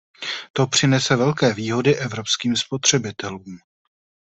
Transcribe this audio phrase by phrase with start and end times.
[0.53, 3.57] To přinese velké výhody evropským spotřebitelům.